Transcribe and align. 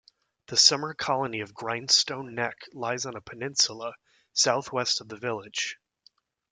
The 0.47 0.57
summer 0.57 0.95
colony 0.95 1.41
of 1.41 1.53
Grindstone 1.53 2.33
Neck 2.33 2.55
lies 2.73 3.05
on 3.05 3.15
a 3.15 3.21
peninsula 3.21 3.93
southwest 4.33 4.99
of 4.99 5.09
the 5.09 5.17
village. 5.17 5.77